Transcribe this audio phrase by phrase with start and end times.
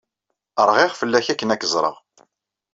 [0.67, 1.95] Rɣiɣ fell-ak akken ad k-ẓreɣ.